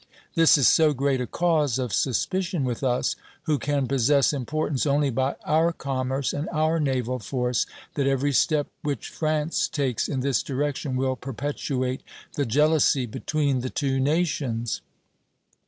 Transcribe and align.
This 0.33 0.57
is 0.57 0.67
so 0.67 0.93
great 0.93 1.21
a 1.21 1.27
cause 1.27 1.77
of 1.77 1.93
suspicion 1.93 2.63
with 2.63 2.83
us, 2.83 3.15
who 3.43 3.59
can 3.59 3.85
possess 3.87 4.33
importance 4.33 4.87
only 4.87 5.11
by 5.11 5.35
our 5.45 5.71
commerce 5.71 6.33
and 6.33 6.49
our 6.49 6.79
naval 6.79 7.19
force, 7.19 7.67
that 7.93 8.07
every 8.07 8.31
step 8.33 8.65
which 8.81 9.09
France 9.09 9.67
takes 9.67 10.07
in 10.07 10.21
this 10.21 10.41
direction 10.41 10.95
will 10.95 11.15
perpetuate 11.15 12.01
the 12.33 12.47
jealousy 12.47 13.05
between 13.05 13.61
the 13.61 13.69
two 13.69 13.99
nations." 13.99 14.81